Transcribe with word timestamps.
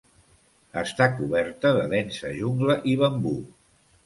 Està 0.81 1.07
coberta 1.19 1.75
de 1.75 1.83
densa 1.93 2.33
jungla 2.39 2.79
i 2.95 2.97
bambú. 3.05 3.37